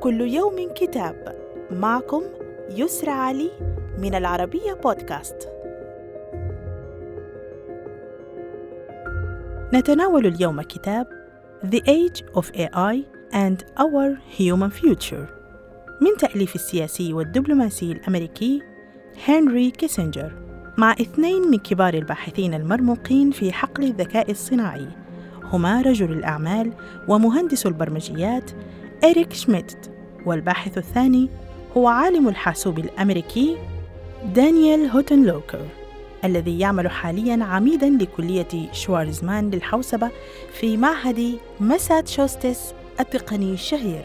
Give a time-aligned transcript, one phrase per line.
[0.00, 1.36] كل يوم كتاب.
[1.70, 2.22] معكم
[2.70, 3.50] يسرى علي
[3.98, 5.48] من العربية بودكاست.
[9.74, 11.06] نتناول اليوم كتاب
[11.66, 12.96] The Age of AI
[13.32, 15.26] and Our Human Future
[16.00, 18.62] من تأليف السياسي والدبلوماسي الأمريكي
[19.28, 20.32] هنري كيسنجر
[20.78, 24.88] مع اثنين من كبار الباحثين المرموقين في حقل الذكاء الصناعي
[25.42, 26.72] هما رجل الأعمال
[27.08, 28.50] ومهندس البرمجيات
[29.04, 29.90] إريك شميدت
[30.26, 31.28] والباحث الثاني
[31.76, 33.56] هو عالم الحاسوب الأمريكي
[34.34, 35.66] دانيال هوتنلوكر
[36.24, 40.10] الذي يعمل حاليا عميدا لكلية شوارزمان للحوسبة
[40.52, 44.04] في معهد ماساتشوستس التقني الشهير.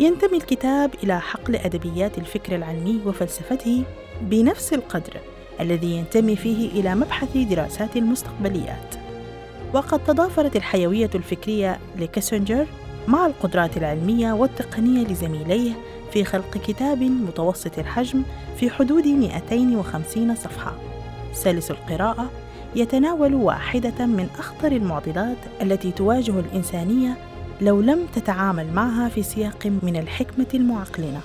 [0.00, 3.82] ينتمي الكتاب إلى حقل أدبيات الفكر العلمي وفلسفته
[4.20, 5.16] بنفس القدر
[5.60, 8.94] الذي ينتمي فيه إلى مبحث دراسات المستقبليات.
[9.74, 12.66] وقد تضافرت الحيوية الفكرية لكيسنجر
[13.08, 15.72] مع القدرات العلمية والتقنية لزميليه
[16.12, 18.22] في خلق كتاب متوسط الحجم
[18.56, 20.72] في حدود 250 صفحة.
[21.32, 22.30] سلس القراءة
[22.76, 27.16] يتناول واحدة من أخطر المعضلات التي تواجه الإنسانية
[27.60, 31.20] لو لم تتعامل معها في سياق من الحكمة المعقلنة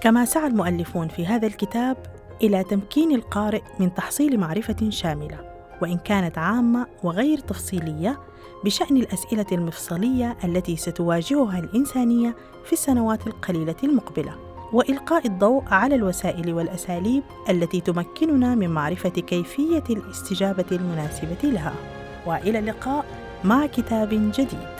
[0.00, 1.96] كما سعى المؤلفون في هذا الكتاب
[2.42, 5.47] إلى تمكين القارئ من تحصيل معرفة شاملة.
[5.82, 8.18] وإن كانت عامة وغير تفصيلية
[8.64, 14.34] بشأن الأسئلة المفصلية التي ستواجهها الإنسانية في السنوات القليلة المقبلة
[14.72, 21.74] وإلقاء الضوء على الوسائل والأساليب التي تمكننا من معرفة كيفية الاستجابة المناسبة لها.
[22.26, 23.04] وإلى اللقاء
[23.44, 24.78] مع كتاب جديد.